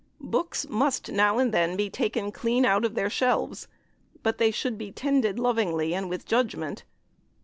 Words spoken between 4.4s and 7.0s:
should be tended lovingly and with judgment.